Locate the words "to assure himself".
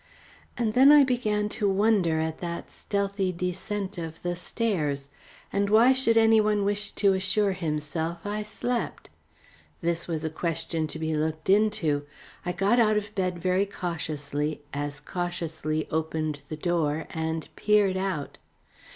6.93-8.17